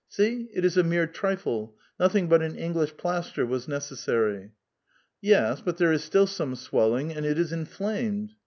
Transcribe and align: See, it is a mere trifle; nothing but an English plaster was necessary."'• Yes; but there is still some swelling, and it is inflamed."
See, 0.09 0.49
it 0.51 0.65
is 0.65 0.77
a 0.77 0.83
mere 0.83 1.05
trifle; 1.05 1.75
nothing 1.99 2.27
but 2.27 2.41
an 2.41 2.55
English 2.55 2.97
plaster 2.97 3.45
was 3.45 3.67
necessary."'• 3.67 4.37
Yes; 5.21 5.61
but 5.61 5.77
there 5.77 5.93
is 5.93 6.03
still 6.03 6.25
some 6.25 6.55
swelling, 6.55 7.13
and 7.13 7.23
it 7.23 7.37
is 7.37 7.53
inflamed." 7.53 8.31